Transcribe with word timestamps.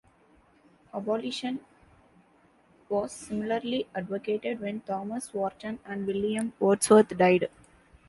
Abolition 0.95 1.59
was 2.89 3.11
similarly 3.11 3.85
advocated 3.93 4.59
when 4.59 4.81
Thomas 4.81 5.31
Warton 5.31 5.77
and 5.85 6.07
William 6.07 6.53
Wordsworth 6.59 7.15
died. 7.15 7.51